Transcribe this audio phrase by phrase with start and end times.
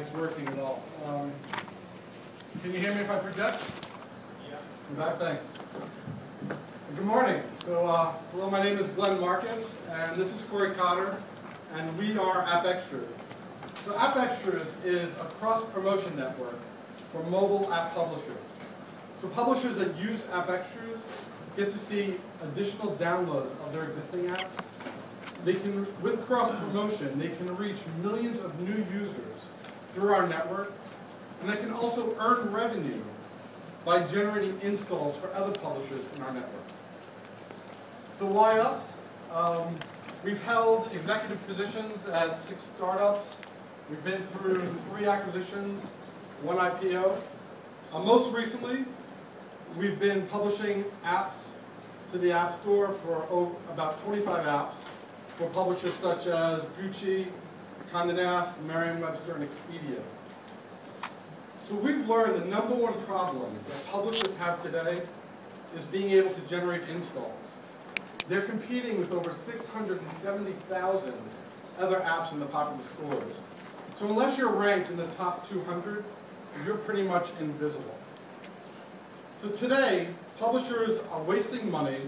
[0.00, 0.82] mic's working at all.
[1.06, 1.30] Um,
[2.62, 3.88] Can you hear me if I project?
[4.48, 4.56] Yeah.
[4.90, 5.44] In fact, thanks.
[6.96, 7.42] Good morning.
[7.66, 11.20] So, uh, hello, my name is Glenn Marcus, and this is Corey Cotter,
[11.74, 13.06] and we are App Extras.
[13.84, 16.58] So App Extras is a cross-promotion network
[17.12, 18.36] for mobile app publishers.
[19.20, 21.00] So publishers that use App Extras
[21.56, 24.46] get to see additional downloads of their existing apps.
[25.44, 29.40] They can, with cross-promotion, they can reach millions of new users
[29.94, 30.72] through our network,
[31.40, 33.02] and they can also earn revenue
[33.84, 36.62] by generating installs for other publishers in our network.
[38.12, 38.82] So why us?
[39.32, 39.76] Um,
[40.24, 43.20] we've held executive positions at six startups.
[43.88, 45.82] We've been through three acquisitions,
[46.42, 47.16] one IPO.
[47.92, 48.84] Uh, most recently,
[49.76, 51.32] we've been publishing apps
[52.12, 54.74] to the App Store for oh, about 25 apps
[55.38, 57.26] for publishers such as Gucci,
[57.92, 60.00] Condé Nast, Merriam-Webster, and Expedia.
[61.68, 65.00] So we've learned the number one problem that publishers have today
[65.76, 67.32] is being able to generate installs.
[68.28, 71.12] They're competing with over 670,000
[71.78, 73.36] other apps in the popular stores.
[73.98, 76.04] So unless you're ranked in the top 200,
[76.64, 77.96] you're pretty much invisible.
[79.42, 82.02] So today, publishers are wasting money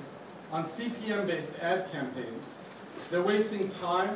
[0.50, 2.44] on CPM-based ad campaigns.
[3.10, 4.14] They're wasting time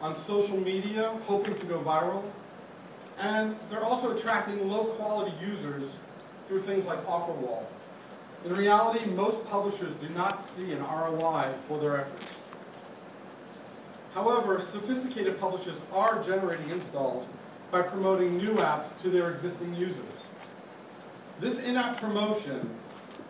[0.00, 2.22] on social media, hoping to go viral.
[3.18, 5.96] And they're also attracting low-quality users
[6.46, 7.66] through things like offer walls.
[8.44, 12.36] In reality, most publishers do not see an ROI for their efforts.
[14.14, 17.26] However, sophisticated publishers are generating installs
[17.70, 20.04] by promoting new apps to their existing users.
[21.40, 22.70] This in-app promotion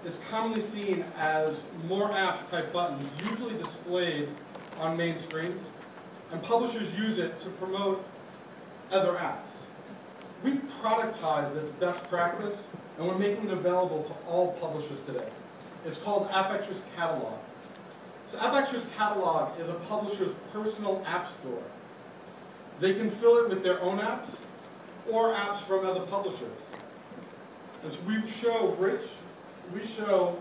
[0.05, 4.29] is commonly seen as more apps type buttons, usually displayed
[4.79, 5.61] on main screens,
[6.33, 8.05] and publishers use it to promote
[8.91, 9.57] other apps.
[10.43, 12.67] We've productized this best practice,
[12.99, 15.29] and we're making it available to all publishers today.
[15.85, 17.39] It's called AppExtras Catalog.
[18.29, 21.63] So AppExtras Catalog is a publisher's personal app store.
[22.81, 24.29] They can fill it with their own apps
[25.11, 26.49] or apps from other publishers.
[27.83, 29.03] And so we show rich,
[29.75, 30.37] we show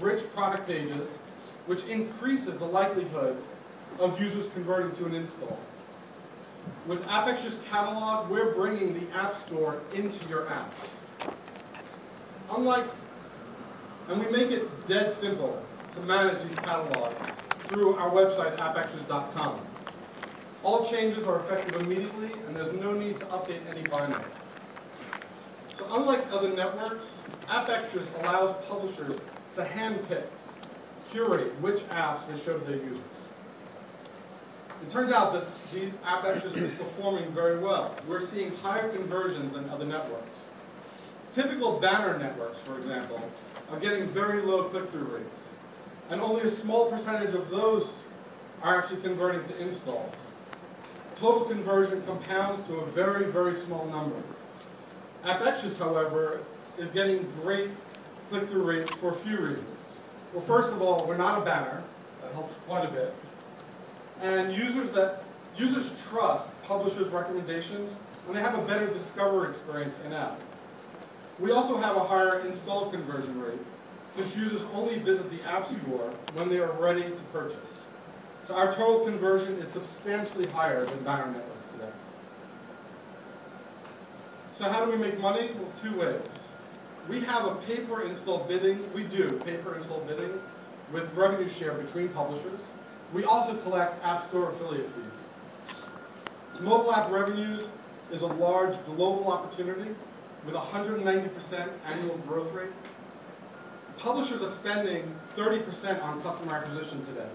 [0.00, 1.10] rich product pages,
[1.66, 3.36] which increases the likelihood
[3.98, 5.58] of users converting to an install.
[6.86, 11.34] With AppExtras Catalog, we're bringing the App Store into your apps.
[12.50, 12.86] Unlike,
[14.08, 15.62] and we make it dead simple
[15.94, 17.14] to manage these catalogs
[17.58, 19.60] through our website, appextras.com.
[20.62, 24.24] All changes are effective immediately, and there's no need to update any binaries.
[25.78, 27.06] So unlike other networks,
[27.46, 29.16] AppExtras allows publishers
[29.56, 30.24] to handpick,
[31.10, 32.98] curate which apps they show to their users.
[34.82, 37.94] It turns out that the AppExtras is performing very well.
[38.08, 40.40] We're seeing higher conversions than other networks.
[41.30, 43.20] Typical banner networks, for example,
[43.70, 45.42] are getting very low click-through rates.
[46.08, 47.92] And only a small percentage of those
[48.62, 50.14] are actually converting to installs.
[51.16, 54.16] Total conversion compounds to a very, very small number.
[55.24, 56.40] AppExtras, however,
[56.78, 57.68] is getting great
[58.30, 59.78] click-through rates for a few reasons.
[60.32, 61.82] Well, first of all, we're not a banner.
[62.22, 63.14] That helps quite a bit.
[64.22, 65.22] And users that
[65.56, 67.92] users trust publishers' recommendations,
[68.26, 70.38] and they have a better discover experience in-app.
[71.38, 73.58] We also have a higher install conversion rate,
[74.10, 77.56] since users only visit the App Store when they are ready to purchase.
[78.46, 81.92] So our total conversion is substantially higher than banner networks today.
[84.56, 85.50] So how do we make money?
[85.54, 86.20] Well, two ways.
[87.08, 90.38] We have a pay-per install bidding, we do pay-per install bidding
[90.92, 92.60] with revenue share between publishers.
[93.12, 95.80] We also collect App Store affiliate fees.
[96.60, 97.68] Mobile app revenues
[98.12, 99.90] is a large global opportunity
[100.46, 102.70] with 190% annual growth rate.
[103.98, 107.28] Publishers are spending 30% on customer acquisition today.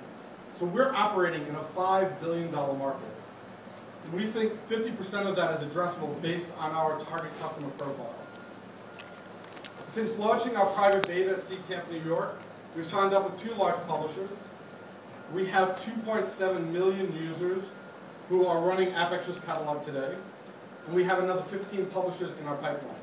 [0.60, 3.02] So we're operating in a $5 billion market.
[4.14, 8.16] We think 50% of that is addressable based on our target customer profile.
[9.90, 12.38] Since launching our private beta at Seedcamp New York,
[12.76, 14.30] we've signed up with two large publishers.
[15.34, 17.64] We have 2.7 million users
[18.30, 20.14] who are running AppExtras catalog today,
[20.86, 22.96] and we have another 15 publishers in our pipeline.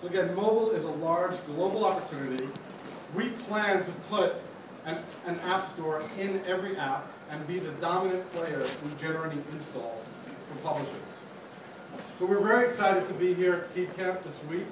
[0.00, 2.48] So again, mobile is a large global opportunity.
[3.14, 4.34] We plan to put
[4.84, 10.02] an, an app store in every app and be the dominant player in generating install
[10.50, 11.00] for publishers.
[12.18, 14.66] So we're very excited to be here at Seedcamp this week.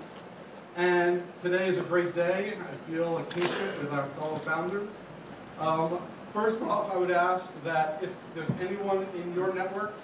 [0.76, 2.55] And today is a great day.
[2.58, 4.90] I feel a kinship with our fellow founders.
[5.58, 5.99] Um,
[6.32, 9.94] first off, I would ask that if there's anyone in your network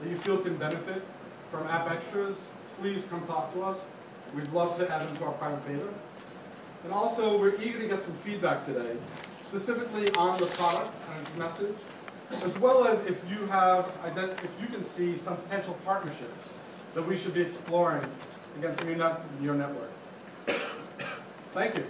[0.00, 1.02] that you feel can benefit
[1.50, 2.40] from App Extras,
[2.80, 3.78] please come talk to us.
[4.34, 5.88] We'd love to add them to our private beta.
[6.84, 8.96] And also, we're eager to get some feedback today,
[9.46, 11.76] specifically on the product and its message,
[12.42, 16.48] as well as if you have, if you can see some potential partnerships
[16.94, 18.04] that we should be exploring
[18.58, 18.84] against
[19.40, 19.90] your network.
[21.54, 21.84] Thank you.